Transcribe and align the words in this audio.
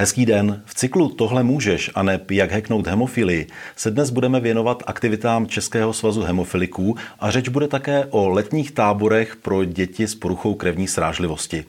Hezký 0.00 0.26
den. 0.26 0.62
V 0.64 0.74
cyklu 0.74 1.08
Tohle 1.08 1.42
můžeš 1.42 1.90
a 1.94 2.02
ne 2.02 2.20
jak 2.30 2.50
heknout 2.50 2.86
hemofilii 2.86 3.46
se 3.76 3.90
dnes 3.90 4.10
budeme 4.10 4.40
věnovat 4.40 4.82
aktivitám 4.86 5.46
Českého 5.46 5.92
svazu 5.92 6.22
hemofiliků 6.22 6.96
a 7.20 7.30
řeč 7.30 7.48
bude 7.48 7.68
také 7.68 8.06
o 8.10 8.28
letních 8.28 8.70
táborech 8.70 9.36
pro 9.36 9.64
děti 9.64 10.08
s 10.08 10.14
poruchou 10.14 10.54
krevní 10.54 10.88
srážlivosti. 10.88 11.64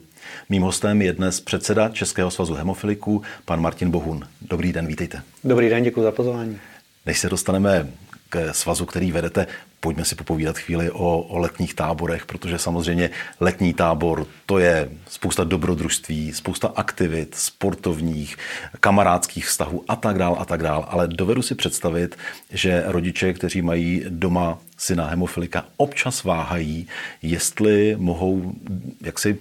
Mým 0.48 0.62
hostem 0.62 1.02
je 1.02 1.12
dnes 1.12 1.40
předseda 1.40 1.88
Českého 1.88 2.30
svazu 2.30 2.54
hemofiliků, 2.54 3.22
pan 3.44 3.60
Martin 3.60 3.90
Bohun. 3.90 4.28
Dobrý 4.40 4.72
den, 4.72 4.86
vítejte. 4.86 5.22
Dobrý 5.44 5.68
den, 5.68 5.82
děkuji 5.82 6.02
za 6.02 6.12
pozvání. 6.12 6.58
Než 7.06 7.18
se 7.18 7.28
dostaneme 7.28 7.88
k 8.28 8.54
svazu, 8.54 8.86
který 8.86 9.12
vedete, 9.12 9.46
pojďme 9.80 10.04
si 10.04 10.14
popovídat 10.14 10.58
chvíli 10.58 10.90
o, 10.90 11.18
o 11.18 11.38
letních 11.38 11.74
táborech, 11.74 12.26
protože 12.26 12.58
samozřejmě 12.58 13.10
letní 13.40 13.74
tábor 13.74 14.26
to 14.46 14.58
je 14.58 14.90
spousta 15.08 15.44
dobrodružství, 15.44 16.32
spousta 16.32 16.72
aktivit, 16.76 17.34
sportovních, 17.34 18.36
kamarádských 18.80 19.46
vztahů 19.46 19.84
a 19.88 19.96
tak 19.96 20.18
dál 20.18 20.36
a 20.38 20.44
tak 20.44 20.62
dál. 20.62 20.86
Ale 20.88 21.08
dovedu 21.08 21.42
si 21.42 21.54
představit, 21.54 22.18
že 22.50 22.82
rodiče, 22.86 23.32
kteří 23.32 23.62
mají 23.62 24.04
doma 24.08 24.58
syna 24.78 25.06
hemofilika, 25.06 25.64
občas 25.76 26.24
váhají, 26.24 26.86
jestli 27.22 27.96
mohou 27.98 28.52
jaksi 29.00 29.38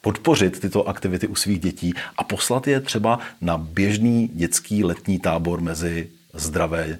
podpořit 0.00 0.60
tyto 0.60 0.88
aktivity 0.88 1.26
u 1.26 1.34
svých 1.34 1.60
dětí 1.60 1.94
a 2.16 2.24
poslat 2.24 2.66
je 2.66 2.80
třeba 2.80 3.18
na 3.40 3.58
běžný 3.58 4.28
dětský 4.28 4.84
letní 4.84 5.18
tábor 5.18 5.60
mezi 5.60 6.08
zdravé 6.34 6.98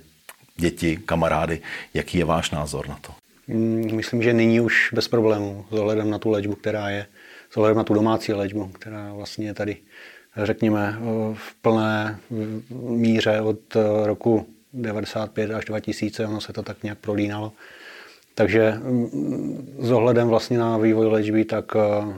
děti, 0.56 0.96
kamarády. 0.96 1.60
Jaký 1.94 2.18
je 2.18 2.24
váš 2.24 2.50
názor 2.50 2.88
na 2.88 2.98
to? 3.00 3.12
Mm, 3.48 3.90
myslím, 3.94 4.22
že 4.22 4.32
nyní 4.32 4.60
už 4.60 4.90
bez 4.94 5.08
problémů, 5.08 5.64
s 5.70 5.72
ohledem 5.72 6.10
na 6.10 6.18
tu 6.18 6.30
léčbu, 6.30 6.54
která 6.54 6.90
je, 6.90 7.06
s 7.50 7.56
ohledem 7.56 7.76
na 7.76 7.84
tu 7.84 7.94
domácí 7.94 8.32
léčbu, 8.32 8.66
která 8.66 9.12
vlastně 9.12 9.46
je 9.46 9.54
tady, 9.54 9.76
řekněme, 10.36 10.98
v 11.34 11.54
plné 11.62 12.18
míře 12.80 13.40
od 13.40 13.76
roku 14.04 14.46
95 14.72 15.50
až 15.50 15.64
2000, 15.64 16.26
ono 16.26 16.40
se 16.40 16.52
to 16.52 16.62
tak 16.62 16.82
nějak 16.82 16.98
prolínalo. 16.98 17.52
Takže 18.34 18.72
mm, 18.72 19.76
s 19.78 19.90
ohledem 19.90 20.28
vlastně 20.28 20.58
na 20.58 20.78
vývoj 20.78 21.06
léčby, 21.06 21.44
tak 21.44 21.72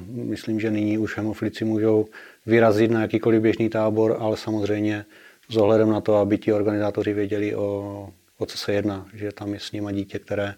myslím, 0.06 0.60
že 0.60 0.70
nyní 0.70 0.98
už 0.98 1.16
hemofilici 1.16 1.64
můžou 1.64 2.06
vyrazit 2.46 2.90
na 2.90 3.00
jakýkoliv 3.00 3.42
běžný 3.42 3.68
tábor, 3.68 4.16
ale 4.20 4.36
samozřejmě 4.36 5.04
s 5.48 5.56
ohledem 5.56 5.90
na 5.90 6.00
to, 6.00 6.16
aby 6.16 6.38
ti 6.38 6.52
organizátoři 6.52 7.12
věděli 7.12 7.56
o 7.56 8.08
o 8.38 8.46
co 8.46 8.58
se 8.58 8.72
jedná, 8.72 9.08
že 9.14 9.32
tam 9.32 9.54
je 9.54 9.60
s 9.60 9.72
nima 9.72 9.92
dítě, 9.92 10.18
které 10.18 10.54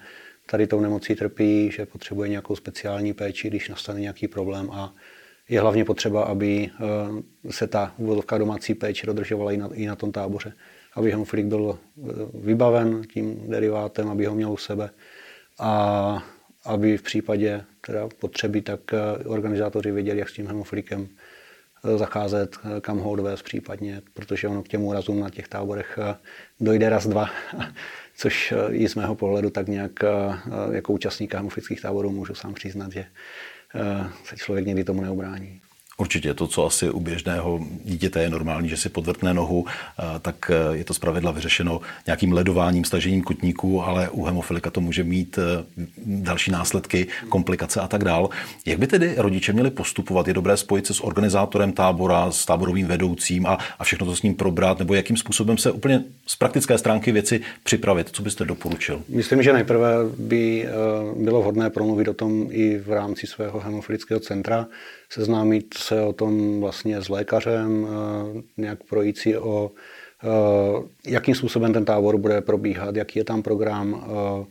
tady 0.46 0.66
tou 0.66 0.80
nemocí 0.80 1.14
trpí, 1.14 1.70
že 1.70 1.86
potřebuje 1.86 2.28
nějakou 2.28 2.56
speciální 2.56 3.12
péči, 3.12 3.48
když 3.48 3.68
nastane 3.68 4.00
nějaký 4.00 4.28
problém 4.28 4.70
a 4.70 4.94
je 5.48 5.60
hlavně 5.60 5.84
potřeba, 5.84 6.22
aby 6.22 6.70
eh, 6.70 7.52
se 7.52 7.66
ta 7.66 7.94
úvodovka 7.98 8.38
domácí 8.38 8.74
péče 8.74 9.06
dodržovala 9.06 9.52
i 9.52 9.56
na, 9.56 9.70
i 9.72 9.86
na 9.86 9.96
tom 9.96 10.12
táboře. 10.12 10.52
Aby 10.94 11.10
hemofilik 11.10 11.46
byl 11.46 11.78
eh, 11.78 12.12
vybaven 12.34 13.02
tím 13.12 13.50
derivátem, 13.50 14.08
aby 14.08 14.26
ho 14.26 14.34
měl 14.34 14.52
u 14.52 14.56
sebe 14.56 14.90
a 15.58 16.24
aby 16.64 16.96
v 16.96 17.02
případě 17.02 17.64
teda 17.86 18.08
potřeby, 18.18 18.60
tak 18.60 18.80
eh, 18.94 19.24
organizátoři 19.24 19.90
věděli, 19.90 20.18
jak 20.18 20.28
s 20.28 20.32
tím 20.32 20.46
hemofilikem 20.46 21.08
zacházet, 21.96 22.56
kam 22.80 22.98
ho 22.98 23.10
odvést 23.10 23.42
případně, 23.42 24.02
protože 24.14 24.48
ono 24.48 24.62
k 24.62 24.68
těm 24.68 24.82
úrazům 24.82 25.20
na 25.20 25.30
těch 25.30 25.48
táborech 25.48 25.98
eh, 26.02 26.16
dojde 26.60 26.88
raz, 26.88 27.06
dva, 27.06 27.30
což 28.16 28.52
eh, 28.52 28.72
i 28.72 28.88
z 28.88 28.94
mého 28.94 29.14
pohledu 29.14 29.50
tak 29.50 29.68
nějak 29.68 30.04
eh, 30.04 30.08
jako 30.72 30.92
účastníka 30.92 31.38
hemofilických 31.38 31.80
táborů 31.80 32.10
můžu 32.10 32.34
sám 32.34 32.54
přiznat, 32.54 32.92
že 32.92 33.06
se 34.24 34.36
člověk 34.36 34.66
někdy 34.66 34.84
tomu 34.84 35.02
neubrání. 35.02 35.60
Určitě 36.00 36.34
to, 36.34 36.46
co 36.46 36.66
asi 36.66 36.90
u 36.90 37.00
běžného 37.00 37.60
dítěte 37.84 38.22
je 38.22 38.30
normální, 38.30 38.68
že 38.68 38.76
si 38.76 38.88
podvrtne 38.88 39.34
nohu, 39.34 39.66
tak 40.22 40.50
eh, 40.50 40.76
je 40.76 40.84
to 40.84 40.94
zpravidla 40.94 41.30
vyřešeno 41.30 41.80
nějakým 42.06 42.32
ledováním, 42.32 42.84
stažením 42.84 43.22
kutníků, 43.22 43.82
ale 43.82 44.08
u 44.08 44.24
hemofilika 44.24 44.70
to 44.70 44.80
může 44.80 45.04
mít 45.04 45.38
eh, 45.38 45.64
další 46.06 46.50
následky, 46.50 47.06
komplikace 47.28 47.80
a 47.80 47.88
tak 47.88 48.04
dál. 48.04 48.30
Jak 48.66 48.78
by 48.78 48.86
tedy 48.86 49.14
rodiče 49.16 49.52
měli 49.52 49.70
postupovat? 49.70 50.28
Je 50.28 50.34
dobré 50.34 50.56
spojit 50.56 50.86
se 50.86 50.94
s 50.94 51.04
organizátorem 51.04 51.72
tábora, 51.72 52.30
s 52.30 52.46
táborovým 52.46 52.86
vedoucím 52.86 53.46
a, 53.46 53.58
a 53.78 53.84
všechno 53.84 54.06
to 54.06 54.16
s 54.16 54.22
ním 54.22 54.34
probrat, 54.34 54.78
nebo 54.78 54.94
jakým 54.94 55.16
způsobem 55.16 55.58
se 55.58 55.70
úplně 55.70 56.04
z 56.26 56.36
praktické 56.36 56.78
stránky 56.78 57.12
věci 57.12 57.40
připravit? 57.62 58.08
Co 58.12 58.22
byste 58.22 58.44
doporučil? 58.44 59.02
Myslím, 59.08 59.42
že 59.42 59.52
nejprve 59.52 59.88
by 60.18 60.68
bylo 61.16 61.40
vhodné 61.40 61.70
promluvit 61.70 62.08
o 62.08 62.14
tom 62.14 62.46
i 62.50 62.78
v 62.78 62.92
rámci 62.92 63.26
svého 63.26 63.60
hemofilického 63.60 64.20
centra, 64.20 64.66
seznámit 65.12 65.74
se 65.74 66.02
o 66.02 66.12
tom 66.12 66.60
vlastně 66.60 67.02
s 67.02 67.08
lékařem, 67.08 67.86
eh, 67.86 68.42
nějak 68.56 68.84
projít 68.84 69.18
si 69.18 69.38
o 69.38 69.70
eh, 70.24 71.10
jakým 71.10 71.34
způsobem 71.34 71.72
ten 71.72 71.84
tábor 71.84 72.16
bude 72.16 72.40
probíhat, 72.40 72.96
jaký 72.96 73.18
je 73.18 73.24
tam 73.24 73.42
program, 73.42 74.04
eh, 74.04 74.46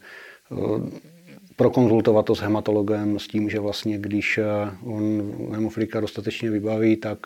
prokonzultovat 1.56 2.26
to 2.26 2.36
s 2.36 2.40
hematologem 2.40 3.20
s 3.20 3.28
tím, 3.28 3.50
že 3.50 3.60
vlastně 3.60 3.98
když 3.98 4.40
on 4.84 5.34
hemofilika 5.52 6.00
dostatečně 6.00 6.50
vybaví, 6.50 6.96
tak 6.96 7.20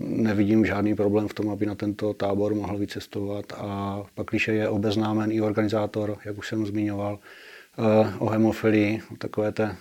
nevidím 0.00 0.66
žádný 0.66 0.94
problém 0.94 1.28
v 1.28 1.34
tom, 1.34 1.50
aby 1.50 1.66
na 1.66 1.74
tento 1.74 2.14
tábor 2.14 2.54
mohl 2.54 2.78
vycestovat. 2.78 3.52
A 3.56 4.02
pak, 4.14 4.26
když 4.30 4.48
je 4.48 4.68
obeznámen 4.68 5.32
i 5.32 5.40
organizátor, 5.40 6.18
jak 6.24 6.38
už 6.38 6.48
jsem 6.48 6.66
zmiňoval, 6.66 7.18
o 8.18 8.28
hemofilii, 8.28 9.02
takové 9.18 9.52
té, 9.52 9.76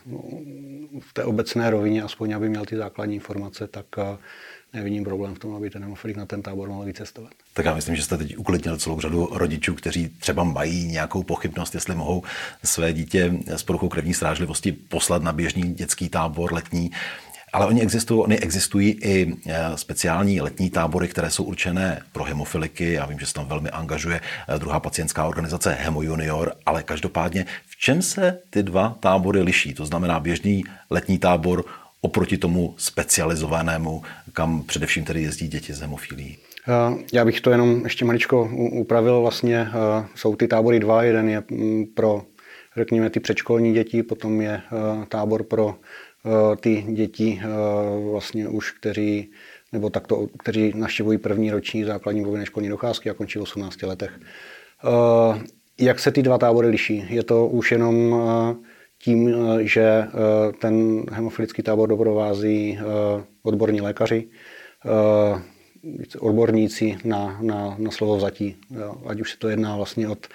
v 1.00 1.14
té 1.14 1.24
obecné 1.24 1.70
rovině, 1.70 2.04
aspoň 2.04 2.32
aby 2.32 2.50
měl 2.50 2.66
ty 2.66 2.78
základní 2.78 3.16
informace, 3.16 3.68
tak 3.68 3.86
nevidím 4.74 5.04
problém 5.04 5.36
v 5.36 5.40
tom, 5.40 5.56
aby 5.56 5.70
ten 5.70 5.84
hemofilik 5.84 6.18
na 6.18 6.26
ten 6.26 6.42
tábor 6.42 6.70
mohl 6.70 6.86
vycestovat. 6.86 7.32
Tak 7.54 7.66
já 7.66 7.76
myslím, 7.76 7.96
že 7.96 8.04
jste 8.04 8.18
teď 8.18 8.38
uklidnil 8.38 8.78
celou 8.78 9.00
řadu 9.00 9.30
rodičů, 9.32 9.76
kteří 9.76 10.10
třeba 10.10 10.44
mají 10.44 10.88
nějakou 10.88 11.24
pochybnost, 11.24 11.74
jestli 11.74 11.96
mohou 11.96 12.24
své 12.64 12.94
dítě 12.94 13.34
s 13.48 13.64
poruchou 13.64 13.90
krevní 13.90 14.14
strážlivosti 14.14 14.72
poslat 14.72 15.24
na 15.24 15.34
běžný 15.34 15.74
dětský 15.74 16.10
tábor 16.10 16.54
letní. 16.54 16.92
Ale 17.54 17.66
oni 17.66 17.82
existují, 17.82 18.22
oni 18.22 18.40
existují 18.40 18.92
i 19.02 19.34
e, 19.46 19.78
speciální 19.78 20.42
letní 20.42 20.70
tábory, 20.70 21.08
které 21.08 21.30
jsou 21.30 21.44
určené 21.44 22.02
pro 22.12 22.24
hemofiliky. 22.24 22.94
Já 22.94 23.06
vím, 23.06 23.20
že 23.20 23.26
se 23.26 23.34
tam 23.34 23.48
velmi 23.48 23.70
angažuje 23.70 24.22
e, 24.48 24.60
druhá 24.60 24.80
pacientská 24.80 25.26
organizace 25.26 25.78
Hemo 25.80 26.02
Junior, 26.02 26.54
ale 26.66 26.84
každopádně 26.84 27.46
v 27.68 27.78
čem 27.78 28.02
se 28.02 28.40
ty 28.50 28.64
dva 28.64 28.98
tábory 29.00 29.42
liší? 29.42 29.74
To 29.74 29.86
znamená 29.86 30.20
běžný 30.20 30.64
letní 30.90 31.18
tábor 31.18 31.66
oproti 32.02 32.38
tomu 32.38 32.76
specializovanému, 32.78 34.02
kam 34.34 34.64
především 34.64 35.06
tedy 35.06 35.22
jezdí 35.22 35.48
děti 35.48 35.74
z 35.74 35.82
hemofilí? 35.82 36.38
E, 36.68 37.04
já 37.14 37.26
bych 37.26 37.42
to 37.42 37.52
jenom 37.52 37.82
ještě 37.84 38.06
maličko 38.06 38.50
upravil. 38.72 39.22
Vlastně 39.22 39.68
jsou 40.16 40.36
ty 40.36 40.48
tábory 40.48 40.80
dva. 40.80 41.04
Jeden 41.04 41.30
je 41.30 41.44
pro, 41.94 42.24
řekněme, 42.78 43.10
ty 43.10 43.20
předškolní 43.20 43.74
děti, 43.74 44.04
potom 44.04 44.42
je 44.42 44.62
tábor 45.10 45.44
pro 45.44 45.76
Eh, 45.76 46.07
ty 46.60 46.86
děti 46.90 47.42
eh, 47.42 47.48
vlastně 48.12 48.48
už, 48.48 48.72
kteří 48.72 49.32
nebo 49.74 49.90
takto, 49.90 50.28
kteří 50.40 50.74
naštěvují 50.76 51.18
první 51.18 51.52
roční 51.52 51.84
základní 51.84 52.24
povinné 52.24 52.46
školní 52.46 52.70
docházky 52.70 53.10
a 53.10 53.14
končí 53.14 53.40
v 53.40 53.42
18 53.42 53.84
letech. 53.84 54.20
Eh, 54.20 55.42
jak 55.80 56.00
se 56.00 56.12
ty 56.12 56.24
dva 56.24 56.38
tábory 56.38 56.68
liší? 56.68 57.06
Je 57.10 57.24
to 57.24 57.48
už 57.48 57.72
jenom 57.72 58.22
tím, 59.00 59.36
že 59.60 60.04
ten 60.60 61.04
hemofilický 61.12 61.64
tábor 61.64 61.90
doprovází 61.90 62.80
odborní 63.44 63.82
lékaři, 63.82 64.28
odborníci 66.20 66.98
na, 67.04 67.38
na, 67.42 67.76
na 67.78 67.92
slovo 67.92 68.18
vzatí. 68.18 68.56
Ať 69.06 69.22
už 69.22 69.32
se 69.32 69.38
to 69.38 69.50
jedná 69.50 69.76
vlastně 69.76 70.10
od, 70.10 70.28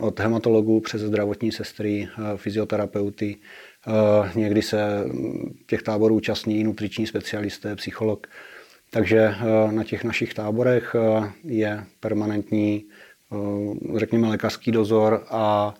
od 0.00 0.20
hematologů 0.20 0.80
přes 0.80 1.00
zdravotní 1.00 1.52
sestry, 1.52 2.08
fyzioterapeuty, 2.36 3.36
Někdy 4.34 4.62
se 4.62 5.04
těch 5.66 5.82
táborů 5.82 6.14
účastní 6.14 6.64
nutriční 6.64 7.06
specialisté, 7.06 7.76
psycholog. 7.76 8.26
Takže 8.90 9.34
na 9.70 9.84
těch 9.84 10.04
našich 10.04 10.34
táborech 10.34 10.96
je 11.44 11.84
permanentní, 12.00 12.84
řekněme, 13.96 14.28
lékařský 14.28 14.72
dozor 14.72 15.24
a 15.30 15.74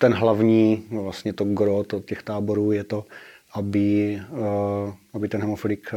ten 0.00 0.12
hlavní, 0.14 0.84
no 0.90 1.02
vlastně 1.02 1.32
to 1.32 1.44
gro 1.44 1.84
to 1.84 2.00
těch 2.00 2.22
táborů 2.22 2.72
je 2.72 2.84
to, 2.84 3.04
aby, 3.54 4.20
aby 5.14 5.28
ten 5.28 5.40
hemofilik 5.40 5.90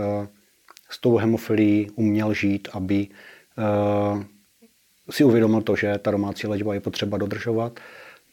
s 0.89 1.01
tou 1.01 1.18
hemofilií 1.18 1.89
uměl 1.95 2.33
žít, 2.33 2.68
aby 2.74 3.07
si 5.09 5.24
uvědomil 5.24 5.62
to, 5.62 5.75
že 5.75 5.97
ta 5.97 6.12
domácí 6.12 6.47
léčba 6.47 6.74
je 6.74 6.80
potřeba 6.80 7.18
dodržovat, 7.18 7.80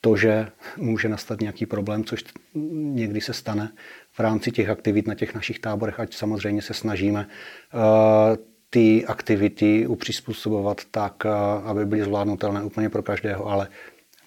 to, 0.00 0.16
že 0.16 0.48
může 0.76 1.08
nastat 1.08 1.40
nějaký 1.40 1.66
problém, 1.66 2.04
což 2.04 2.24
někdy 2.54 3.20
se 3.20 3.32
stane 3.32 3.72
v 4.12 4.20
rámci 4.20 4.50
těch 4.52 4.68
aktivit 4.68 5.06
na 5.06 5.14
těch 5.14 5.34
našich 5.34 5.58
táborech, 5.58 6.00
ať 6.00 6.14
samozřejmě 6.14 6.62
se 6.62 6.74
snažíme 6.74 7.26
eh, 7.28 8.36
ty 8.70 9.06
aktivity 9.06 9.86
upřizpůsobovat 9.86 10.80
tak, 10.90 11.22
eh, 11.26 11.28
aby 11.64 11.86
byly 11.86 12.02
zvládnutelné 12.02 12.62
úplně 12.62 12.88
pro 12.88 13.02
každého, 13.02 13.46
ale 13.46 13.68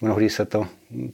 mnohdy 0.00 0.30
se 0.30 0.44
to, 0.44 0.66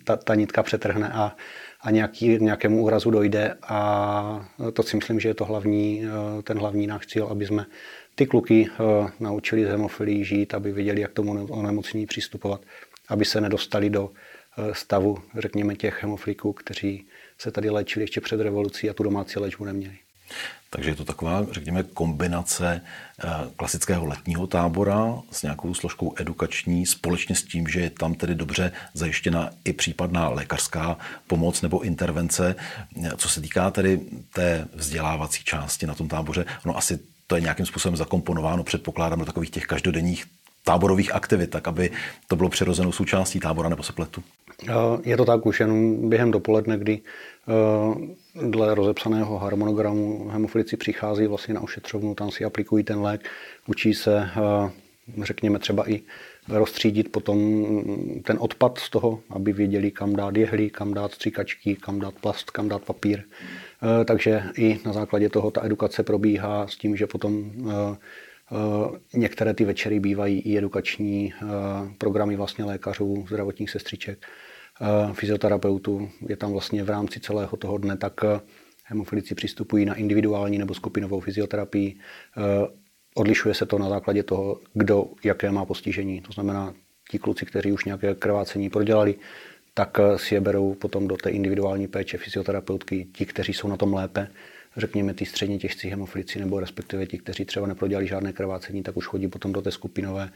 ta, 0.05 0.17
ta 0.17 0.35
nitka 0.35 0.62
přetrhne 0.62 1.12
a, 1.12 1.37
a 1.81 1.91
nějaký, 1.91 2.39
nějakému 2.41 2.83
úrazu 2.83 3.11
dojde 3.11 3.57
a 3.62 4.49
to 4.73 4.83
si 4.83 4.97
myslím, 4.97 5.21
že 5.21 5.29
je 5.29 5.35
to 5.35 5.45
hlavní, 5.45 6.03
eh, 6.05 6.43
ten 6.43 6.59
hlavní 6.59 6.87
náš 6.87 7.07
cíl, 7.07 7.27
aby 7.27 7.47
jsme 7.47 7.67
ty 8.15 8.27
kluky 8.27 8.69
naučili 9.21 9.65
z 9.65 10.25
žít, 10.25 10.55
aby 10.55 10.73
věděli, 10.73 11.01
jak 11.01 11.12
tomu 11.12 11.47
onemocnění 11.47 12.07
přistupovat, 12.07 12.61
aby 13.09 13.25
se 13.25 13.41
nedostali 13.41 13.91
do 13.91 14.11
stavu, 14.73 15.19
řekněme, 15.38 15.75
těch 15.75 16.02
hemofliků, 16.02 16.52
kteří 16.52 17.06
se 17.38 17.50
tady 17.50 17.70
léčili 17.70 18.02
ještě 18.02 18.20
před 18.20 18.41
revolucí 18.41 18.91
a 18.91 18.93
tu 18.93 19.02
domácí 19.02 19.38
léčbu 19.38 19.64
neměli. 19.64 19.99
Takže 20.70 20.91
je 20.91 20.94
to 20.94 21.05
taková, 21.05 21.47
řekněme, 21.50 21.82
kombinace 21.82 22.81
eh, 23.25 23.29
klasického 23.56 24.06
letního 24.06 24.47
tábora 24.47 25.19
s 25.31 25.43
nějakou 25.43 25.75
složkou 25.75 26.14
edukační, 26.17 26.87
společně 26.87 27.37
s 27.37 27.43
tím, 27.43 27.69
že 27.69 27.81
je 27.81 27.91
tam 27.91 28.14
tedy 28.14 28.35
dobře 28.35 28.73
zajištěna 28.94 29.50
i 29.64 29.73
případná 29.73 30.29
lékařská 30.29 30.99
pomoc 31.26 31.62
nebo 31.62 31.81
intervence. 31.81 32.55
Co 33.17 33.29
se 33.29 33.41
týká 33.41 33.70
tedy 33.70 34.00
té 34.32 34.69
vzdělávací 34.75 35.44
části 35.44 35.87
na 35.87 35.94
tom 35.94 36.08
táboře, 36.08 36.44
no 36.64 36.76
asi 36.76 36.99
to 37.26 37.35
je 37.35 37.41
nějakým 37.41 37.67
způsobem 37.67 37.97
zakomponováno, 37.97 38.64
předpokládám, 38.64 39.19
do 39.19 39.25
takových 39.25 39.50
těch 39.50 39.67
každodenních 39.67 40.26
táborových 40.64 41.14
aktivit, 41.14 41.50
tak 41.50 41.69
aby 41.69 41.91
to 42.29 42.37
bylo 42.37 42.49
přirozenou 42.49 42.93
součástí 42.93 43.41
tábora 43.41 43.69
nebo 43.69 43.82
se 43.82 43.93
pletu? 43.93 44.23
Eh, 44.69 44.73
je 45.05 45.17
to 45.17 45.25
tak 45.25 45.47
už 45.47 45.61
jen 45.61 46.09
během 46.09 46.31
dopoledne, 46.31 46.79
kdy 46.79 47.01
eh, 47.01 48.49
dle 48.49 48.75
rozepsaného 48.75 49.39
harmonogramu 49.39 50.29
hemofilici 50.29 50.77
přichází 50.77 51.27
vlastně 51.27 51.55
na 51.55 51.61
ošetřovnu, 51.61 52.15
tam 52.15 52.31
si 52.31 52.45
aplikují 52.45 52.85
ten 52.85 53.01
lék, 53.01 53.29
učí 53.67 53.95
se, 53.95 54.29
eh, 54.37 54.71
řekněme 55.23 55.59
třeba 55.59 55.91
i 55.91 56.03
rozstřídit 56.49 57.12
potom 57.12 57.39
ten 58.23 58.37
odpad 58.41 58.79
z 58.79 58.91
toho, 58.91 59.21
aby 59.31 59.53
věděli, 59.53 59.91
kam 59.91 60.17
dát 60.17 60.37
jehly, 60.37 60.71
kam 60.71 60.95
dát 60.95 61.12
stříkačky, 61.12 61.77
kam 61.77 61.99
dát 61.99 62.15
plast, 62.15 62.51
kam 62.51 62.69
dát 62.69 62.83
papír. 62.83 63.23
Takže 64.05 64.43
i 64.57 64.79
na 64.85 64.93
základě 64.93 65.29
toho 65.29 65.51
ta 65.51 65.65
edukace 65.65 66.03
probíhá 66.03 66.67
s 66.67 66.77
tím, 66.77 66.97
že 66.97 67.07
potom 67.07 67.51
některé 69.15 69.55
ty 69.55 69.65
večery 69.65 70.01
bývají 70.01 70.41
i 70.41 70.59
edukační 70.59 71.33
programy 71.99 72.37
vlastně 72.37 72.65
lékařů, 72.65 73.25
zdravotních 73.29 73.71
sestřiček 73.71 74.27
fyzioterapeutů. 75.12 76.11
Je 76.29 76.37
tam 76.37 76.53
vlastně 76.53 76.85
v 76.85 76.91
rámci 76.91 77.21
celého 77.21 77.56
toho 77.56 77.79
dne, 77.79 77.97
tak 77.97 78.25
eh, 78.25 78.41
hemofilici 78.85 79.35
přistupují 79.35 79.85
na 79.85 79.94
individuální 79.94 80.59
nebo 80.59 80.75
skupinovou 80.75 81.21
fyzioterapii. 81.21 81.97
Eh, 81.97 82.69
odlišuje 83.15 83.55
se 83.55 83.67
to 83.67 83.79
na 83.79 83.88
základě 83.88 84.23
toho, 84.23 84.61
kdo 84.75 85.06
jaké 85.25 85.50
má 85.50 85.65
postižení. 85.65 86.21
To 86.21 86.32
znamená, 86.32 86.75
ti 87.11 87.19
kluci, 87.19 87.47
kteří 87.47 87.73
už 87.73 87.85
nějaké 87.85 88.15
krvácení 88.15 88.71
prodělali, 88.71 89.15
tak 89.75 89.99
eh, 90.00 90.19
si 90.19 90.35
je 90.35 90.41
berou 90.41 90.75
potom 90.75 91.09
do 91.09 91.17
té 91.17 91.31
individuální 91.31 91.88
péče 91.88 92.19
fyzioterapeutky. 92.19 93.06
Ti, 93.12 93.26
kteří 93.26 93.53
jsou 93.53 93.69
na 93.69 93.76
tom 93.76 93.94
lépe, 93.94 94.29
řekněme 94.76 95.15
ty 95.15 95.26
středně 95.26 95.59
těžcí 95.59 95.88
hemofilici, 95.88 96.38
nebo 96.38 96.61
respektive 96.61 97.06
ti, 97.06 97.19
kteří 97.19 97.44
třeba 97.44 97.67
neprodělali 97.67 98.06
žádné 98.06 98.33
krvácení, 98.33 98.83
tak 98.83 98.97
už 98.97 99.06
chodí 99.06 99.29
potom 99.29 99.53
do 99.53 99.62
té 99.62 99.71
skupinové 99.71 100.31
Eh, 100.31 100.35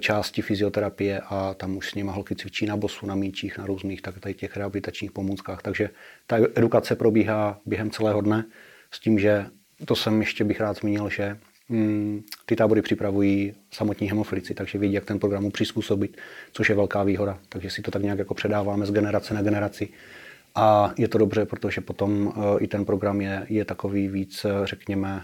části 0.00 0.42
fyzioterapie 0.42 1.20
a 1.20 1.54
tam 1.54 1.76
už 1.76 1.90
s 1.90 1.94
nimi 1.94 2.10
holky 2.14 2.36
cvičí 2.36 2.66
na 2.66 2.76
bosu, 2.76 3.06
na 3.06 3.14
míčích, 3.14 3.58
na 3.58 3.66
různých 3.66 4.02
tak 4.02 4.20
tady 4.20 4.34
těch 4.34 4.56
rehabilitačních 4.56 5.12
pomůckách. 5.12 5.62
Takže 5.62 5.90
ta 6.26 6.36
edukace 6.54 6.96
probíhá 6.96 7.60
během 7.66 7.90
celého 7.90 8.20
dne 8.20 8.44
s 8.90 9.00
tím, 9.00 9.18
že 9.18 9.46
to 9.84 9.96
jsem 9.96 10.20
ještě 10.20 10.44
bych 10.44 10.60
rád 10.60 10.76
zmínil, 10.76 11.08
že 11.08 11.38
hmm, 11.68 12.22
ty 12.46 12.56
tábory 12.56 12.82
připravují 12.82 13.54
samotní 13.70 14.08
hemofilici, 14.08 14.54
takže 14.54 14.78
vědí, 14.78 14.94
jak 14.94 15.04
ten 15.04 15.18
program 15.18 15.50
přizpůsobit, 15.50 16.16
což 16.52 16.68
je 16.68 16.74
velká 16.74 17.02
výhoda. 17.02 17.38
Takže 17.48 17.70
si 17.70 17.82
to 17.82 17.90
tak 17.90 18.02
nějak 18.02 18.18
jako 18.18 18.34
předáváme 18.34 18.86
z 18.86 18.92
generace 18.92 19.34
na 19.34 19.42
generaci. 19.42 19.88
A 20.54 20.94
je 20.98 21.08
to 21.08 21.18
dobře, 21.18 21.44
protože 21.44 21.80
potom 21.80 22.26
uh, 22.26 22.34
i 22.60 22.66
ten 22.66 22.84
program 22.84 23.20
je, 23.20 23.46
je 23.48 23.64
takový 23.64 24.08
víc, 24.08 24.44
eh, 24.44 24.66
řekněme, 24.66 25.22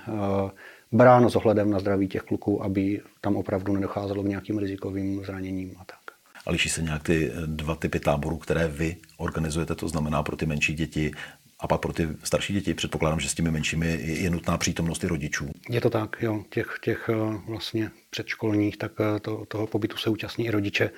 bráno 0.92 1.30
s 1.30 1.36
ohledem 1.36 1.70
na 1.70 1.78
zdraví 1.78 2.08
těch 2.08 2.22
kluků, 2.22 2.64
aby 2.64 3.00
tam 3.20 3.36
opravdu 3.36 3.72
nedocházelo 3.72 4.22
k 4.22 4.26
nějakým 4.26 4.58
rizikovým 4.58 5.24
zraněním 5.24 5.74
a 5.78 5.84
tak. 5.84 5.98
A 6.46 6.50
liší 6.50 6.68
se 6.68 6.82
nějak 6.82 7.02
ty 7.02 7.30
eh, 7.30 7.46
dva 7.46 7.74
typy 7.74 8.00
táborů, 8.00 8.36
které 8.36 8.68
vy 8.68 8.96
organizujete, 9.16 9.74
to 9.74 9.88
znamená 9.88 10.22
pro 10.22 10.36
ty 10.36 10.46
menší 10.46 10.74
děti 10.74 11.12
a 11.60 11.66
pak 11.66 11.80
pro 11.80 11.92
ty 11.92 12.08
starší 12.22 12.52
děti? 12.52 12.74
Předpokládám, 12.74 13.20
že 13.20 13.28
s 13.28 13.34
těmi 13.34 13.50
menšími 13.50 13.98
je 14.02 14.30
nutná 14.30 14.58
přítomnost 14.58 15.04
i 15.04 15.06
rodičů. 15.06 15.50
Je 15.68 15.80
to 15.80 15.90
tak, 15.90 16.16
jo. 16.20 16.44
Těch, 16.50 16.78
těch 16.82 17.10
eh, 17.12 17.38
vlastně 17.48 17.90
předškolních, 18.10 18.76
tak 18.76 18.92
eh, 19.00 19.20
to, 19.20 19.44
toho 19.48 19.66
pobytu 19.66 19.96
se 19.96 20.10
účastní 20.10 20.46
i 20.46 20.50
rodiče. 20.50 20.90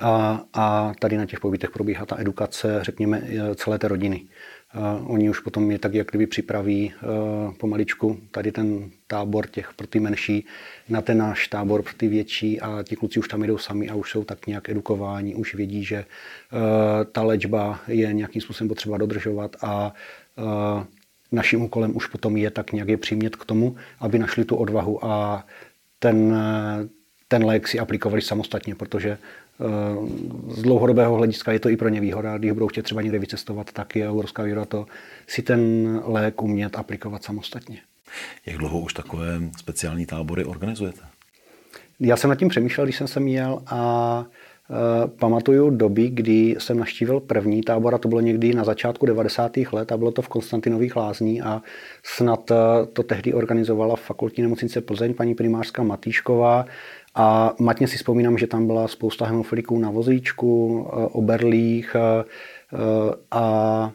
A, 0.00 0.40
a 0.54 0.92
tady 1.00 1.16
na 1.16 1.26
těch 1.26 1.40
pobytech 1.40 1.70
probíhá 1.70 2.06
ta 2.06 2.20
edukace, 2.20 2.78
řekněme, 2.82 3.22
celé 3.54 3.78
té 3.78 3.88
rodiny. 3.88 4.24
Oni 5.06 5.30
už 5.30 5.40
potom 5.40 5.70
je 5.70 5.78
tak, 5.78 5.94
jak 5.94 6.08
kdyby 6.10 6.26
připraví 6.26 6.92
e, 6.92 6.94
pomaličku 7.52 8.20
tady 8.30 8.52
ten 8.52 8.90
tábor 9.06 9.46
těch 9.46 9.72
pro 9.76 9.86
ty 9.86 10.00
menší 10.00 10.46
na 10.88 11.02
ten 11.02 11.18
náš 11.18 11.48
tábor 11.48 11.82
pro 11.82 11.92
ty 11.96 12.08
větší 12.08 12.60
a 12.60 12.82
ti 12.82 12.96
kluci 12.96 13.18
už 13.18 13.28
tam 13.28 13.42
jdou 13.42 13.58
sami 13.58 13.88
a 13.88 13.94
už 13.94 14.10
jsou 14.10 14.24
tak 14.24 14.46
nějak 14.46 14.68
edukováni, 14.68 15.34
už 15.34 15.54
vědí, 15.54 15.84
že 15.84 15.96
e, 15.96 16.04
ta 17.12 17.22
léčba 17.22 17.80
je 17.88 18.12
nějakým 18.12 18.42
způsobem 18.42 18.68
potřeba 18.68 18.98
dodržovat 18.98 19.56
a 19.62 19.94
e, 20.38 20.86
naším 21.32 21.62
úkolem 21.62 21.96
už 21.96 22.06
potom 22.06 22.36
je 22.36 22.50
tak 22.50 22.72
nějak 22.72 22.88
je 22.88 22.96
přimět 22.96 23.36
k 23.36 23.44
tomu, 23.44 23.76
aby 24.00 24.18
našli 24.18 24.44
tu 24.44 24.56
odvahu 24.56 25.04
a 25.04 25.46
ten, 25.98 26.36
ten 27.28 27.44
lék 27.44 27.68
si 27.68 27.78
aplikovali 27.78 28.22
samostatně, 28.22 28.74
protože 28.74 29.18
z 30.48 30.62
dlouhodobého 30.62 31.14
hlediska 31.14 31.52
je 31.52 31.60
to 31.60 31.68
i 31.68 31.76
pro 31.76 31.88
ně 31.88 32.00
výhoda. 32.00 32.38
Když 32.38 32.52
budou 32.52 32.68
chtět 32.68 32.82
třeba 32.82 33.02
někde 33.02 33.18
vycestovat, 33.18 33.72
tak 33.72 33.96
je 33.96 34.08
obrovská 34.08 34.42
výhoda 34.42 34.64
to 34.64 34.86
si 35.26 35.42
ten 35.42 35.60
lék 36.04 36.42
umět 36.42 36.76
aplikovat 36.76 37.24
samostatně. 37.24 37.78
Jak 38.46 38.56
dlouho 38.58 38.80
už 38.80 38.94
takové 38.94 39.40
speciální 39.58 40.06
tábory 40.06 40.44
organizujete? 40.44 41.00
Já 42.00 42.16
jsem 42.16 42.30
nad 42.30 42.36
tím 42.36 42.48
přemýšlel, 42.48 42.86
když 42.86 42.96
jsem 42.96 43.08
sem 43.08 43.28
jel 43.28 43.62
a 43.66 44.24
e, 44.24 45.08
pamatuju 45.08 45.70
doby, 45.70 46.08
kdy 46.08 46.56
jsem 46.58 46.78
naštívil 46.78 47.20
první 47.20 47.62
tábor 47.62 47.94
a 47.94 47.98
to 47.98 48.08
bylo 48.08 48.20
někdy 48.20 48.54
na 48.54 48.64
začátku 48.64 49.06
90. 49.06 49.56
let 49.72 49.92
a 49.92 49.96
bylo 49.96 50.10
to 50.10 50.22
v 50.22 50.28
Konstantinových 50.28 50.96
lázní 50.96 51.42
a 51.42 51.62
snad 52.02 52.50
e, 52.50 52.54
to 52.92 53.02
tehdy 53.02 53.34
organizovala 53.34 53.96
fakultní 53.96 54.42
nemocnice 54.42 54.80
Plzeň 54.80 55.14
paní 55.14 55.34
primářská 55.34 55.82
Matýšková 55.82 56.66
a 57.14 57.54
matně 57.58 57.88
si 57.88 57.96
vzpomínám, 57.96 58.38
že 58.38 58.46
tam 58.46 58.66
byla 58.66 58.88
spousta 58.88 59.26
hemofiliků 59.26 59.78
na 59.78 59.90
vozíčku, 59.90 60.86
eh, 60.88 60.96
oberlích 61.12 61.96
eh, 61.96 62.24
eh, 62.74 63.14
a 63.30 63.92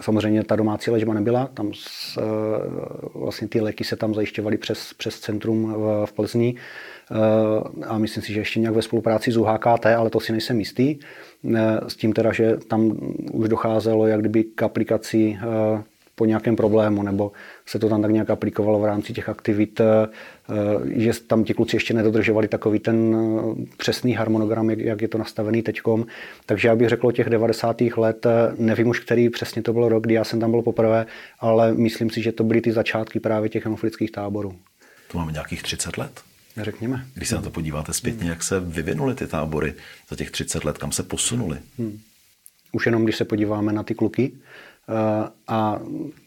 samozřejmě 0.00 0.44
ta 0.44 0.56
domácí 0.56 0.90
léčba 0.90 1.14
nebyla. 1.14 1.46
Tam 1.46 1.70
s, 1.74 2.18
vlastně 3.14 3.48
ty 3.48 3.60
léky 3.60 3.84
se 3.84 3.96
tam 3.96 4.14
zajišťovaly 4.14 4.56
přes, 4.56 4.92
přes 4.92 5.20
centrum 5.20 5.72
v, 5.72 6.06
v 6.06 6.12
Plzni 6.12 6.54
a 7.86 7.98
myslím 7.98 8.22
si, 8.22 8.32
že 8.32 8.40
ještě 8.40 8.60
nějak 8.60 8.74
ve 8.74 8.82
spolupráci 8.82 9.32
s 9.32 9.36
UHKT, 9.36 9.86
ale 9.86 10.10
to 10.10 10.20
si 10.20 10.32
nejsem 10.32 10.58
jistý. 10.58 10.98
S 11.88 11.96
tím 11.96 12.12
teda, 12.12 12.32
že 12.32 12.56
tam 12.56 12.92
už 13.32 13.48
docházelo 13.48 14.06
jak 14.06 14.20
kdyby 14.20 14.44
k 14.44 14.62
aplikaci 14.62 15.38
po 16.18 16.24
nějakém 16.24 16.56
problému, 16.56 17.02
nebo 17.02 17.32
se 17.66 17.78
to 17.78 17.88
tam 17.88 18.02
tak 18.02 18.10
nějak 18.10 18.30
aplikovalo 18.30 18.80
v 18.80 18.84
rámci 18.84 19.12
těch 19.12 19.28
aktivit, 19.28 19.80
eh, 19.80 20.08
že 20.86 21.12
tam 21.26 21.44
ti 21.44 21.54
kluci 21.54 21.76
ještě 21.76 21.94
nedodržovali 21.94 22.48
takový 22.48 22.78
ten 22.78 23.16
eh, 23.16 23.76
přesný 23.76 24.12
harmonogram, 24.12 24.70
jak 24.70 25.02
je 25.02 25.08
to 25.08 25.18
nastavený 25.18 25.62
teďkom. 25.62 26.06
Takže 26.46 26.68
já 26.68 26.76
bych 26.76 26.88
řekl 26.88 27.06
o 27.06 27.12
těch 27.12 27.30
90. 27.30 27.96
let, 27.96 28.26
eh, 28.26 28.54
nevím 28.58 28.88
už, 28.88 29.00
který 29.00 29.30
přesně 29.30 29.62
to 29.62 29.72
byl 29.72 29.88
rok, 29.88 30.02
kdy 30.02 30.14
já 30.14 30.24
jsem 30.24 30.40
tam 30.40 30.50
byl 30.50 30.62
poprvé, 30.62 31.06
ale 31.40 31.74
myslím 31.74 32.10
si, 32.10 32.22
že 32.22 32.32
to 32.32 32.44
byly 32.44 32.60
ty 32.60 32.72
začátky 32.72 33.20
právě 33.20 33.48
těch 33.48 33.64
hemofilických 33.64 34.10
táborů. 34.10 34.56
To 35.12 35.18
máme 35.18 35.32
nějakých 35.32 35.62
30 35.62 35.96
let? 35.96 36.20
Řekněme. 36.56 37.06
Když 37.14 37.28
se 37.28 37.34
na 37.34 37.42
to 37.42 37.50
podíváte 37.50 37.92
zpětně, 37.92 38.30
jak 38.30 38.42
se 38.42 38.60
vyvinuly 38.60 39.14
ty 39.14 39.26
tábory 39.26 39.74
za 40.10 40.16
těch 40.16 40.30
30 40.30 40.64
let, 40.64 40.78
kam 40.78 40.92
se 40.92 41.02
posunuli? 41.02 41.58
Hmm. 41.78 42.00
už 42.72 42.86
jenom 42.86 43.04
když 43.04 43.16
se 43.16 43.24
podíváme 43.24 43.72
na 43.72 43.82
ty 43.82 43.94
kluky, 43.94 44.32
a 45.48 45.80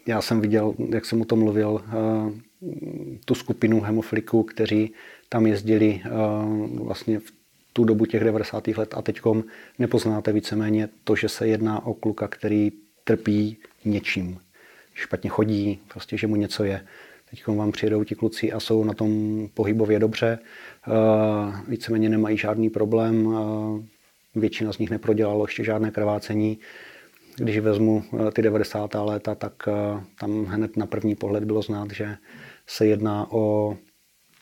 já 0.08 0.22
jsem 0.22 0.42
viděl, 0.42 0.74
jak 0.90 1.06
jsem 1.06 1.22
o 1.22 1.26
tom 1.26 1.40
mluvil, 1.40 1.82
tu 3.26 3.36
skupinu 3.36 3.82
hemofliků, 3.82 4.44
kteří 4.44 4.94
tam 5.30 5.48
jezdili 5.48 6.02
vlastně 6.74 7.20
v 7.20 7.24
tu 7.74 7.84
dobu 7.84 8.06
těch 8.06 8.24
90. 8.24 8.68
let 8.68 8.94
a 8.98 9.02
teďkom 9.02 9.44
nepoznáte 9.80 10.32
víceméně 10.32 10.90
to, 11.04 11.16
že 11.16 11.30
se 11.30 11.48
jedná 11.48 11.86
o 11.86 11.94
kluka, 11.94 12.28
který 12.28 12.72
trpí 13.04 13.58
něčím. 13.86 14.40
Špatně 14.94 15.30
chodí, 15.30 15.80
prostě, 15.88 16.18
že 16.18 16.28
mu 16.28 16.36
něco 16.36 16.64
je. 16.64 16.86
Teď 17.30 17.48
vám 17.48 17.72
přijedou 17.72 18.04
ti 18.04 18.16
kluci 18.16 18.52
a 18.52 18.60
jsou 18.60 18.84
na 18.84 18.94
tom 18.94 19.48
pohybově 19.54 20.00
dobře, 20.00 20.40
víceméně 21.68 22.10
nemají 22.10 22.38
žádný 22.38 22.70
problém, 22.70 23.38
většina 24.36 24.74
z 24.74 24.78
nich 24.78 24.90
neprodělalo 24.90 25.44
ještě 25.46 25.64
žádné 25.64 25.92
krvácení. 25.92 26.58
Když 27.40 27.60
vezmu 27.60 28.04
ty 28.34 28.42
90. 28.42 28.94
léta, 28.94 29.36
tak 29.36 29.54
tam 30.20 30.46
hned 30.46 30.78
na 30.78 30.86
první 30.86 31.16
pohled 31.16 31.44
bylo 31.44 31.62
znát, 31.62 31.92
že 31.92 32.18
se 32.68 32.86
jedná 32.86 33.32
o 33.32 33.78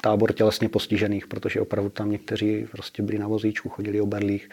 tábor 0.01 0.33
tělesně 0.33 0.69
postižených, 0.69 1.27
protože 1.27 1.61
opravdu 1.61 1.89
tam 1.89 2.11
někteří 2.11 2.65
prostě 2.71 3.03
byli 3.03 3.19
na 3.19 3.27
vozíčku, 3.27 3.69
chodili 3.69 4.01
o 4.01 4.05
berlích 4.05 4.49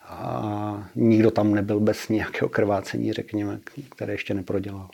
a 0.00 0.90
nikdo 0.94 1.30
tam 1.30 1.54
nebyl 1.54 1.80
bez 1.80 2.08
nějakého 2.08 2.48
krvácení, 2.48 3.12
řekněme, 3.12 3.60
které 3.96 4.12
ještě 4.12 4.34
neprodělal. 4.34 4.90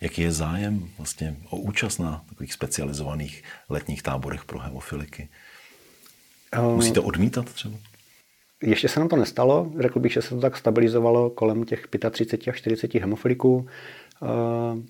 Jaký 0.00 0.22
je 0.22 0.32
zájem 0.32 0.88
vlastně 0.98 1.36
o 1.50 1.56
účast 1.56 1.98
na 1.98 2.24
takových 2.28 2.52
specializovaných 2.52 3.42
letních 3.68 4.02
táborech 4.02 4.44
pro 4.44 4.58
hemofiliky? 4.58 5.28
Um, 6.58 6.74
Musíte 6.74 7.00
odmítat 7.00 7.52
třeba? 7.52 7.76
Ještě 8.62 8.88
se 8.88 9.00
nám 9.00 9.08
to 9.08 9.16
nestalo. 9.16 9.72
Řekl 9.78 10.00
bych, 10.00 10.12
že 10.12 10.22
se 10.22 10.28
to 10.34 10.40
tak 10.40 10.56
stabilizovalo 10.56 11.30
kolem 11.30 11.64
těch 11.64 11.86
35 12.10 12.50
až 12.50 12.58
40 12.58 12.94
hemofiliků. 12.94 13.66
Uh, 14.22 14.80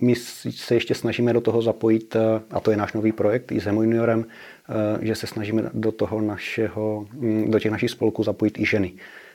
my 0.00 0.14
se 0.14 0.74
ještě 0.74 0.94
snažíme 0.94 1.32
do 1.32 1.40
toho 1.40 1.62
zapojit, 1.62 2.16
eh, 2.16 2.42
a 2.50 2.60
to 2.60 2.70
je 2.70 2.76
náš 2.76 2.92
nový 2.92 3.12
projekt 3.12 3.52
i 3.52 3.60
s 3.60 3.64
Hemo 3.64 3.82
Juniorem, 3.82 4.26
eh, 4.68 5.06
že 5.06 5.14
se 5.14 5.26
snažíme 5.26 5.70
do 5.74 5.92
toho 5.92 6.20
našeho, 6.20 7.06
mm, 7.12 7.50
do 7.50 7.58
těch 7.58 7.72
našich 7.72 7.90
spolků 7.90 8.22
zapojit 8.22 8.58
i 8.58 8.66
ženy. 8.66 8.92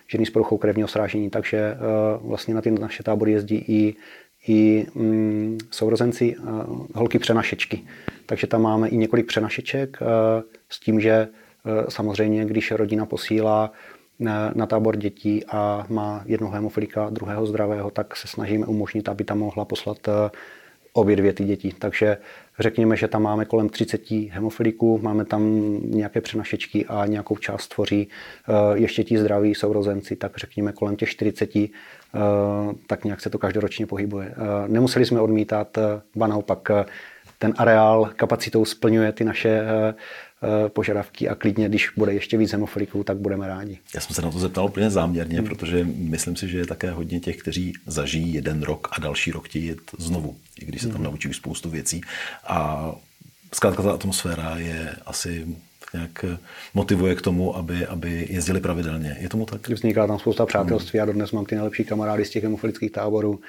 Ženy 0.08 0.26
s 0.26 0.30
poruchou 0.30 0.58
krevního 0.58 0.88
srážení, 0.88 1.30
takže 1.30 1.58
eh, 1.58 1.78
vlastně 2.22 2.54
na 2.54 2.62
ty 2.62 2.72
naše 2.72 3.04
tábory 3.04 3.32
jezdí 3.32 3.66
i, 3.68 3.96
i 4.48 4.86
mm, 4.96 5.58
sourozenci, 5.72 6.36
holky 6.96 7.20
přenašečky. 7.20 7.84
Takže 8.26 8.48
tam 8.48 8.62
máme 8.62 8.90
i 8.90 8.98
několik 8.98 9.26
přenašeček 9.26 9.98
s 10.70 10.80
tím, 10.80 11.02
že 11.02 11.28
samozřejmě, 11.90 12.46
když 12.46 12.72
rodina 12.72 13.06
posílá 13.06 13.72
na 14.56 14.66
tábor 14.66 14.96
dětí 14.96 15.46
a 15.46 15.86
má 15.90 16.24
jednoho 16.26 16.54
hemofilika, 16.54 17.10
druhého 17.10 17.46
zdravého, 17.46 17.92
tak 17.92 18.16
se 18.16 18.28
snažíme 18.28 18.66
umožnit, 18.66 19.10
aby 19.10 19.24
tam 19.24 19.40
mohla 19.40 19.66
poslat 19.66 20.08
eh, 20.08 20.32
obě 20.94 21.16
dvě 21.16 21.34
ty 21.34 21.44
děti. 21.44 21.74
Takže 21.80 22.18
řekněme, 22.60 22.98
že 22.98 23.08
tam 23.08 23.22
máme 23.22 23.46
kolem 23.46 23.70
30 23.70 24.12
hemofiliků, 24.12 25.00
máme 25.04 25.26
tam 25.26 25.42
nějaké 25.84 26.22
přenašečky 26.22 26.86
a 26.86 27.06
nějakou 27.06 27.36
část 27.36 27.68
tvoří 27.68 28.10
eh, 28.10 28.54
ještě 28.74 29.04
ti 29.04 29.18
zdraví 29.18 29.56
sourozenci, 29.56 30.16
tak 30.16 30.38
řekněme 30.38 30.72
kolem 30.72 30.96
těch 30.96 31.10
40, 31.10 31.56
eh, 31.56 31.70
tak 32.88 33.04
nějak 33.04 33.22
se 33.22 33.30
to 33.30 33.38
každoročně 33.38 33.86
pohybuje. 33.86 34.36
Nemuseli 34.68 35.06
jsme 35.06 35.22
odmítat, 35.22 35.78
ba 36.16 36.28
naopak 36.28 36.70
ten 37.40 37.54
areál 37.58 38.12
kapacitou 38.16 38.66
splňuje 38.66 39.12
ty 39.12 39.24
naše 39.24 39.50
Eh, 39.50 39.94
požadavky 40.68 41.30
a 41.30 41.36
klidně, 41.36 41.70
když 41.70 41.90
bude 41.98 42.14
ještě 42.14 42.38
víc 42.38 42.52
hemofiliků, 42.52 43.04
tak 43.04 43.18
budeme 43.18 43.48
rádi. 43.48 43.80
Já 43.96 44.02
jsem 44.02 44.16
se 44.16 44.22
na 44.22 44.32
to 44.32 44.40
zeptal 44.40 44.66
úplně 44.66 44.90
záměrně, 44.90 45.38
hmm. 45.38 45.48
protože 45.48 45.88
myslím 45.96 46.36
si, 46.36 46.48
že 46.48 46.58
je 46.58 46.66
také 46.66 46.92
hodně 46.92 47.20
těch, 47.20 47.38
kteří 47.38 47.74
zažijí 47.86 48.34
jeden 48.34 48.64
rok 48.64 48.88
a 48.92 49.02
další 49.02 49.32
rok 49.32 49.46
chtějí 49.46 49.66
jet 49.66 49.80
znovu, 49.98 50.36
i 50.62 50.66
když 50.66 50.82
se 50.82 50.88
tam 50.88 50.96
hmm. 50.96 51.06
naučí 51.06 51.34
spoustu 51.34 51.70
věcí. 51.70 52.02
A 52.48 52.92
zkrátka 53.54 53.84
ta 53.84 53.92
atmosféra 53.92 54.58
je 54.58 54.96
asi 55.06 55.48
nějak 55.94 56.26
motivuje 56.74 57.16
k 57.16 57.22
tomu, 57.22 57.58
aby, 57.58 57.86
aby 57.86 58.28
jezdili 58.30 58.60
pravidelně. 58.60 59.18
Je 59.20 59.30
tomu 59.30 59.46
tak? 59.46 59.70
Vzniká 59.70 60.08
tam 60.08 60.20
spousta 60.20 60.46
přátelství. 60.46 60.92
Hmm. 60.92 61.00
Já 61.00 61.06
dodnes 61.06 61.32
mám 61.32 61.46
ty 61.46 61.56
nejlepší 61.56 61.84
kamarády 61.84 62.26
z 62.26 62.30
těch 62.30 62.44
hemofilických 62.44 62.92
táborů 62.92 63.40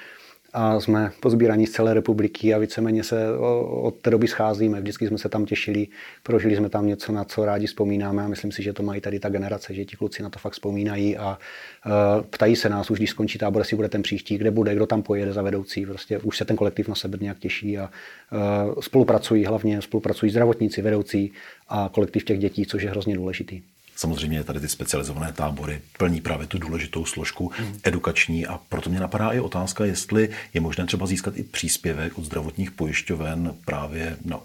a 0.53 0.81
jsme 0.81 1.13
pozbíraní 1.21 1.67
z 1.67 1.71
celé 1.71 1.95
republiky 1.95 2.55
a 2.55 2.59
víceméně 2.59 3.05
se 3.05 3.39
od 3.71 3.95
té 3.95 4.11
doby 4.11 4.29
scházíme. 4.29 4.81
Vždycky 4.81 5.09
jsme 5.09 5.19
se 5.19 5.29
tam 5.29 5.47
těšili, 5.47 5.87
prožili 6.23 6.57
jsme 6.57 6.69
tam 6.69 6.87
něco, 6.87 7.13
na 7.13 7.25
co 7.25 7.45
rádi 7.45 7.67
vzpomínáme 7.67 8.25
a 8.25 8.29
myslím 8.29 8.53
si, 8.53 8.63
že 8.63 8.73
to 8.73 8.83
mají 8.83 9.01
tady 9.01 9.21
ta 9.21 9.29
generace, 9.29 9.75
že 9.75 9.85
ti 9.85 9.97
kluci 9.97 10.23
na 10.23 10.31
to 10.31 10.39
fakt 10.39 10.53
vzpomínají 10.53 11.17
a 11.17 11.39
uh, 11.87 12.27
ptají 12.27 12.57
se 12.57 12.69
nás 12.69 12.91
už, 12.91 12.99
když 12.99 13.11
skončí 13.11 13.39
tábor, 13.39 13.61
jestli 13.61 13.77
bude 13.77 13.89
ten 13.89 14.03
příští, 14.03 14.39
kde 14.39 14.51
bude, 14.51 14.75
kdo 14.75 14.87
tam 14.87 15.03
pojede 15.03 15.33
za 15.33 15.43
vedoucí. 15.43 15.87
Prostě 15.87 16.19
už 16.19 16.37
se 16.37 16.45
ten 16.45 16.57
kolektiv 16.57 16.89
na 16.89 16.95
sebe 16.95 17.19
nějak 17.21 17.39
těší 17.39 17.79
a 17.79 17.91
uh, 18.33 18.81
spolupracují 18.81 19.45
hlavně, 19.45 19.83
spolupracují 19.83 20.31
zdravotníci, 20.31 20.83
vedoucí 20.83 21.33
a 21.69 21.91
kolektiv 21.93 22.25
těch 22.25 22.39
dětí, 22.39 22.67
což 22.67 22.83
je 22.83 22.91
hrozně 22.91 23.15
důležitý. 23.15 23.63
Samozřejmě 24.01 24.45
tady 24.45 24.61
ty 24.61 24.69
specializované 24.69 25.33
tábory 25.33 25.81
plní 25.99 26.21
právě 26.21 26.47
tu 26.47 26.59
důležitou 26.59 27.05
složku 27.05 27.51
mm. 27.61 27.79
edukační 27.85 28.47
a 28.47 28.61
proto 28.69 28.91
mě 28.91 29.01
napadá 29.01 29.33
i 29.33 29.41
otázka, 29.41 29.85
jestli 29.85 30.29
je 30.55 30.61
možné 30.61 30.87
třeba 30.87 31.07
získat 31.07 31.37
i 31.37 31.43
příspěvek 31.43 32.19
od 32.19 32.25
zdravotních 32.25 32.71
pojišťoven 32.71 33.55
právě 33.65 34.17
na 34.25 34.41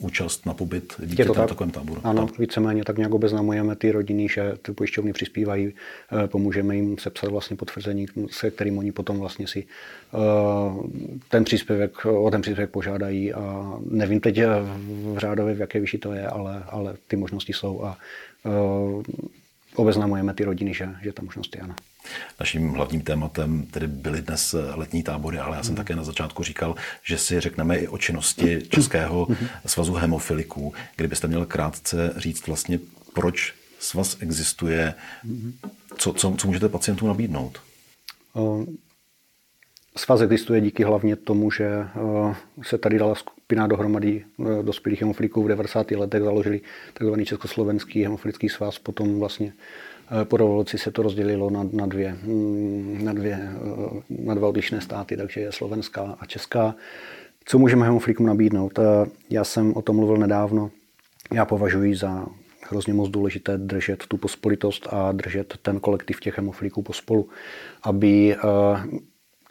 účast 0.00 0.46
na 0.46 0.54
pobyt 0.54 0.94
dítěte 1.04 1.38
na 1.38 1.46
takovém 1.46 1.70
táboru. 1.70 2.00
Ano, 2.04 2.26
tak. 2.26 2.38
víceméně 2.38 2.84
tak 2.84 2.96
nějak 2.96 3.14
obeznamujeme 3.14 3.76
ty 3.76 3.92
rodiny, 3.92 4.28
že 4.28 4.52
ty 4.62 4.72
pojišťovny 4.72 5.12
přispívají, 5.12 5.74
eh, 6.24 6.28
pomůžeme 6.28 6.76
jim 6.76 6.98
sepsat 6.98 7.30
vlastně 7.30 7.56
potvrzení, 7.56 8.06
se 8.30 8.50
kterým 8.50 8.78
oni 8.78 8.92
potom 8.92 9.18
vlastně 9.18 9.46
si 9.46 9.66
eh, 10.14 10.18
ten 11.28 11.44
příspěvek, 11.44 12.06
o 12.06 12.30
ten 12.30 12.40
příspěvek 12.40 12.70
požádají 12.70 13.34
a 13.34 13.72
nevím 13.90 14.20
teď 14.20 14.40
v 14.86 15.18
řádově, 15.18 15.54
v 15.54 15.60
jaké 15.60 15.80
výši 15.80 15.98
to 15.98 16.12
je, 16.12 16.26
ale, 16.26 16.62
ale 16.68 16.96
ty 17.06 17.16
možnosti 17.16 17.52
jsou 17.52 17.84
a 17.84 17.98
obeznamujeme 19.74 20.34
ty 20.34 20.44
rodiny, 20.44 20.74
že, 20.74 20.88
že 21.02 21.12
ta 21.12 21.22
možnost 21.22 21.56
je 21.56 21.62
ano. 21.62 21.74
Naším 22.40 22.68
hlavním 22.68 23.00
tématem 23.00 23.66
tedy 23.70 23.86
byly 23.86 24.22
dnes 24.22 24.54
letní 24.74 25.02
tábory, 25.02 25.38
ale 25.38 25.56
já 25.56 25.62
jsem 25.62 25.72
mm. 25.72 25.76
také 25.76 25.96
na 25.96 26.04
začátku 26.04 26.42
říkal, 26.42 26.74
že 27.02 27.18
si 27.18 27.40
řekneme 27.40 27.78
i 27.78 27.88
o 27.88 27.98
činnosti 27.98 28.62
Českého 28.68 29.26
mhm. 29.30 29.46
svazu 29.66 29.94
hemofiliků. 29.94 30.74
Kdybyste 30.96 31.28
měl 31.28 31.46
krátce 31.46 32.14
říct 32.16 32.46
vlastně, 32.46 32.78
proč 33.12 33.54
svaz 33.78 34.16
existuje, 34.20 34.94
mhm. 35.24 35.52
co, 35.96 36.12
co, 36.12 36.34
co 36.38 36.46
můžete 36.46 36.68
pacientům 36.68 37.08
nabídnout? 37.08 37.60
Svaz 39.96 40.20
existuje 40.20 40.60
díky 40.60 40.84
hlavně 40.84 41.16
tomu, 41.16 41.50
že 41.50 41.68
se 42.62 42.78
tady 42.78 42.98
dala 42.98 43.14
skupina 43.44 43.66
dohromady 43.66 44.24
dospělých 44.62 45.00
hemofiliků 45.00 45.42
v 45.42 45.48
90. 45.48 45.90
letech, 45.90 46.22
založili 46.22 46.60
tzv. 46.94 47.22
Československý 47.24 48.02
hemofilický 48.02 48.48
svaz, 48.48 48.78
potom 48.78 49.18
vlastně 49.18 49.52
Eh, 50.10 50.24
po 50.24 50.36
revoluci 50.36 50.78
se 50.78 50.90
to 50.90 51.02
rozdělilo 51.02 51.50
na, 51.50 51.68
na, 51.72 51.86
dvě, 51.86 52.16
mm, 52.22 52.98
na, 53.04 53.12
dvě, 53.12 53.38
eh, 53.40 54.02
na 54.24 54.34
dva 54.34 54.48
odlišné 54.48 54.80
státy, 54.80 55.16
takže 55.16 55.40
je 55.40 55.52
slovenská 55.52 56.16
a 56.20 56.26
česká. 56.26 56.74
Co 57.44 57.58
můžeme 57.58 57.86
hemoflikům 57.86 58.26
nabídnout? 58.26 58.78
Eh, 58.78 58.82
já 59.30 59.44
jsem 59.44 59.76
o 59.76 59.82
tom 59.82 59.96
mluvil 59.96 60.16
nedávno. 60.16 60.70
Já 61.32 61.44
považuji 61.44 61.94
za 61.94 62.26
hrozně 62.68 62.94
moc 62.94 63.10
důležité 63.10 63.58
držet 63.58 64.06
tu 64.06 64.16
pospolitost 64.16 64.88
a 64.90 65.12
držet 65.12 65.54
ten 65.62 65.80
kolektiv 65.80 66.20
těch 66.20 66.38
hemofliků 66.38 66.82
pospolu, 66.82 67.28
aby 67.82 68.36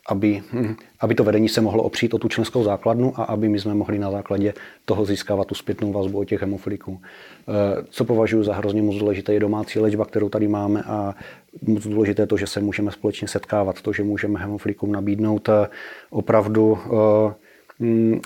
aby, 0.10 0.44
hm, 0.52 0.76
aby 1.00 1.16
to 1.16 1.24
vedení 1.24 1.50
se 1.50 1.62
mohlo 1.62 1.84
opřít 1.84 2.14
o 2.14 2.20
tu 2.20 2.28
členskou 2.28 2.64
základnu 2.64 3.20
a 3.20 3.24
aby 3.24 3.50
my 3.50 3.60
jsme 3.60 3.74
mohli 3.74 4.00
na 4.00 4.12
základě 4.12 4.54
toho 4.86 5.06
získávat 5.06 5.48
tu 5.48 5.56
zpětnou 5.56 5.92
vazbu 5.92 6.20
od 6.20 6.26
těch 6.26 6.42
hemofiliků. 6.42 7.02
Eh, 7.02 7.84
co 7.90 8.06
považuji 8.06 8.44
za 8.44 8.54
hrozně 8.54 8.82
moc 8.82 8.96
důležité, 8.96 9.34
je 9.34 9.40
domácí 9.40 9.80
léčba, 9.80 10.06
kterou 10.06 10.30
tady 10.30 10.48
máme 10.48 10.84
a 10.84 11.16
moc 11.62 11.88
důležité 11.88 12.22
je 12.22 12.28
to, 12.28 12.38
že 12.38 12.48
se 12.48 12.62
můžeme 12.62 12.92
společně 12.92 13.28
setkávat, 13.28 13.82
to, 13.82 13.94
že 13.94 14.04
můžeme 14.04 14.40
hemofilikům 14.40 14.92
nabídnout 14.92 15.50
eh, 15.50 15.68
opravdu 16.10 16.78
eh, 16.86 17.34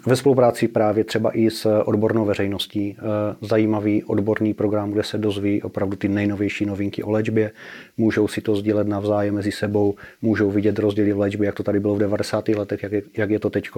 ve 0.06 0.16
spolupráci 0.16 0.68
právě 0.68 1.04
třeba 1.04 1.38
i 1.38 1.50
s 1.50 1.82
odbornou 1.86 2.26
veřejností 2.26 2.96
eh, 2.98 3.02
zajímavý 3.42 4.04
odborný 4.04 4.54
program, 4.54 4.92
kde 4.92 5.04
se 5.04 5.18
dozví 5.18 5.62
opravdu 5.62 5.98
ty 5.98 6.08
nejnovější 6.08 6.66
novinky 6.66 7.04
o 7.04 7.12
léčbě, 7.12 7.52
můžou 7.98 8.28
si 8.28 8.42
to 8.42 8.56
sdílet 8.56 8.88
navzájem 8.88 9.36
mezi 9.36 9.52
sebou, 9.52 9.96
můžou 10.22 10.52
vidět 10.52 10.80
rozdíly 10.80 11.14
v 11.14 11.20
léčbě, 11.20 11.46
jak 11.46 11.56
to 11.56 11.64
tady 11.64 11.80
bylo 11.80 11.96
v 11.96 12.00
90. 12.00 12.48
letech, 12.48 12.84
jak 12.84 12.92
je, 12.92 13.02
jak 13.18 13.30
je 13.30 13.40
to 13.40 13.50
teď. 13.50 13.70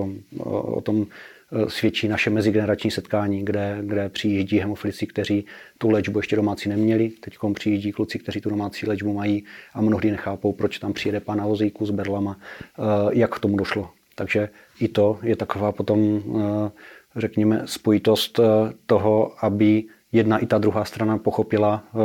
O 0.43 0.81
tom 0.81 1.05
eh, 1.51 1.69
svědčí 1.69 2.07
naše 2.07 2.29
mezigenerační 2.29 2.91
setkání, 2.91 3.45
kde, 3.45 3.77
kde 3.81 4.09
přijíždí 4.09 4.59
hemofilici, 4.59 5.07
kteří 5.07 5.45
tu 5.77 5.89
léčbu 5.89 6.19
ještě 6.19 6.35
domácí 6.35 6.69
neměli. 6.69 7.09
Teď 7.09 7.37
přijíždí 7.53 7.91
kluci, 7.91 8.19
kteří 8.19 8.41
tu 8.41 8.49
domácí 8.49 8.85
léčbu 8.85 9.13
mají 9.13 9.43
a 9.73 9.81
mnohdy 9.81 10.11
nechápou, 10.11 10.53
proč 10.53 10.79
tam 10.79 10.93
přijede 10.93 11.19
pan 11.19 11.37
na 11.37 11.47
vozíku 11.47 11.85
s 11.85 11.91
berlama, 11.91 12.37
eh, 12.39 12.81
jak 13.11 13.35
k 13.35 13.39
tomu 13.39 13.57
došlo 13.57 13.89
takže 14.19 14.49
i 14.79 14.87
to 14.87 15.19
je 15.23 15.35
taková 15.35 15.71
potom, 15.71 15.99
eh, 16.19 16.71
řekněme, 17.15 17.61
spojitost 17.65 18.39
eh, 18.39 18.43
toho, 18.85 19.31
aby 19.39 19.83
jedna 20.11 20.37
i 20.37 20.45
ta 20.45 20.57
druhá 20.57 20.85
strana 20.85 21.17
pochopila 21.17 21.83
eh, 21.87 21.99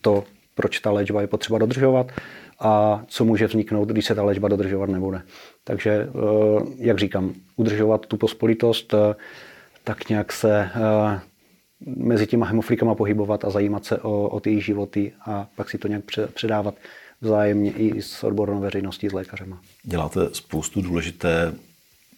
to, 0.00 0.24
proč 0.54 0.78
ta 0.80 0.90
léčba 0.90 1.20
je 1.20 1.26
potřeba 1.26 1.58
dodržovat 1.58 2.12
a 2.60 3.02
co 3.08 3.24
může 3.24 3.46
vzniknout, 3.46 3.88
když 3.88 4.04
se 4.04 4.14
ta 4.14 4.22
léčba 4.22 4.48
dodržovat 4.48 4.88
nebude. 4.90 5.22
Takže, 5.64 6.08
jak 6.78 6.98
říkám, 6.98 7.34
udržovat 7.56 8.06
tu 8.06 8.16
pospolitost, 8.16 8.94
tak 9.84 10.08
nějak 10.08 10.32
se 10.32 10.70
mezi 11.86 12.26
těma 12.26 12.46
hemoflikama 12.46 12.94
pohybovat 12.94 13.44
a 13.44 13.50
zajímat 13.50 13.84
se 13.84 13.98
o, 13.98 14.28
o 14.28 14.40
ty 14.40 14.50
jejich 14.50 14.64
životy 14.64 15.12
a 15.26 15.48
pak 15.56 15.70
si 15.70 15.78
to 15.78 15.88
nějak 15.88 16.04
předávat 16.34 16.74
vzájemně 17.24 17.72
i 17.72 18.02
s 18.02 18.24
odbornou 18.24 18.60
veřejností, 18.60 19.08
s 19.08 19.12
lékařema. 19.12 19.60
Děláte 19.82 20.20
spoustu 20.32 20.82
důležité 20.82 21.54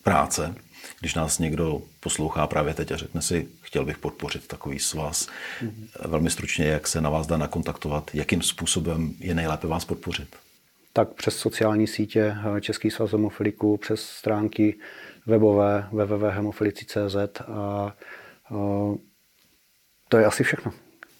práce. 0.03 0.55
Když 1.01 1.15
nás 1.15 1.39
někdo 1.39 1.83
poslouchá 2.01 2.47
právě 2.47 2.75
teď 2.75 2.93
a 2.93 2.97
řekne 2.97 3.23
si, 3.23 3.49
chtěl 3.63 3.85
bych 3.85 3.99
podpořit 3.99 4.47
takový 4.47 4.79
svaz, 4.79 5.27
mm-hmm. 5.27 6.09
velmi 6.09 6.31
stručně, 6.31 6.67
jak 6.67 6.87
se 6.87 7.01
na 7.01 7.11
vás 7.11 7.27
dá 7.27 7.37
nakontaktovat, 7.37 8.11
jakým 8.15 8.43
způsobem 8.43 9.15
je 9.19 9.35
nejlépe 9.35 9.67
vás 9.67 9.85
podpořit? 9.85 10.37
Tak 10.93 11.15
přes 11.15 11.37
sociální 11.37 11.87
sítě 11.87 12.37
eh, 12.57 12.61
Český 12.61 12.91
svaz 12.91 13.13
hemofiliku, 13.13 13.77
přes 13.77 14.01
stránky 14.01 14.75
webové 15.27 15.89
www.hemofilici.cz 15.93 17.41
a 17.49 17.97
uh, 18.51 18.97
to 20.09 20.19
je 20.19 20.25
asi 20.25 20.45
všechno. 20.45 20.73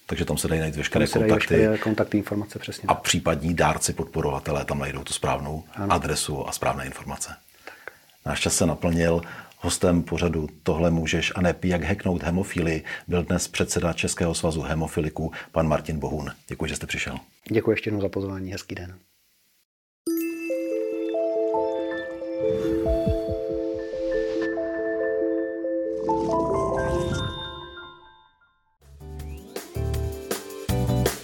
Takže 0.09 0.25
tam 0.25 0.37
se 0.37 0.47
dají 0.47 0.61
najít 0.61 0.75
veškeré 0.75 1.07
se 1.07 1.19
kontakty. 1.19 1.53
Veškeré 1.55 1.77
kontakty, 1.77 2.17
informace, 2.17 2.59
přesně. 2.59 2.87
A 2.87 2.93
případní 2.93 3.53
dárci, 3.53 3.93
podporovatelé 3.93 4.65
tam 4.65 4.79
najdou 4.79 5.03
tu 5.03 5.13
správnou 5.13 5.63
ano. 5.73 5.93
adresu 5.93 6.49
a 6.49 6.51
správné 6.51 6.85
informace. 6.85 7.35
Tak. 7.65 7.93
Náš 8.25 8.39
čas 8.39 8.55
se 8.55 8.65
naplnil. 8.65 9.21
Hostem 9.59 10.03
pořadu 10.03 10.47
Tohle 10.63 10.91
můžeš 10.91 11.31
a 11.35 11.41
ne 11.41 11.55
jak 11.63 11.83
heknout 11.83 12.23
hemofily 12.23 12.83
byl 13.07 13.23
dnes 13.23 13.47
předseda 13.47 13.93
Českého 13.93 14.35
svazu 14.35 14.61
hemofiliků, 14.61 15.31
pan 15.51 15.67
Martin 15.67 15.99
Bohun. 15.99 16.31
Děkuji, 16.47 16.65
že 16.65 16.75
jste 16.75 16.87
přišel. 16.87 17.17
Děkuji 17.51 17.71
ještě 17.71 17.87
jednou 17.87 18.01
za 18.01 18.09
pozvání. 18.09 18.51
Hezký 18.51 18.75
den. 18.75 18.99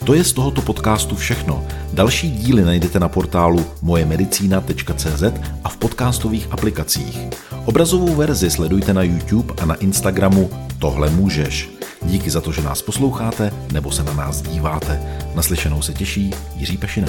To 0.04 0.14
je 0.14 0.24
z 0.24 0.34
tohoto 0.34 0.62
podcastu 0.62 1.16
všechno. 1.16 1.66
Další 1.94 2.32
díly 2.32 2.64
najdete 2.66 3.00
na 3.00 3.10
portálu 3.10 3.66
mojemedicina.cz 3.82 5.24
a 5.64 5.70
v 5.70 5.78
podcastových 5.78 6.48
aplikacích. 6.52 7.20
Obrazovou 7.66 8.16
verzi 8.16 8.50
sledujte 8.50 8.94
na 8.94 9.04
YouTube 9.04 9.54
a 9.62 9.66
na 9.66 9.76
Instagramu 9.76 10.50
Tohle 10.80 11.10
můžeš. 11.10 11.70
Díky 12.02 12.30
za 12.30 12.42
to, 12.42 12.52
že 12.52 12.62
nás 12.62 12.82
posloucháte 12.82 13.52
nebo 13.74 13.92
se 13.92 14.04
na 14.04 14.14
nás 14.14 14.42
díváte. 14.42 15.02
Naslyšenou 15.36 15.82
se 15.82 15.94
těší 15.94 16.32
Jiří 16.56 16.78
Pešina. 16.78 17.08